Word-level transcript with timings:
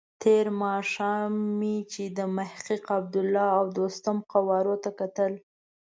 تېر 0.23 0.45
ماښام 0.63 1.31
مې 1.57 1.77
چې 1.91 2.03
د 2.17 2.19
محقق، 2.35 2.83
عبدالله 2.97 3.47
او 3.59 3.63
دوستم 3.77 4.17
قوارو 4.31 4.75
ته 4.83 4.89
کتل. 4.99 5.33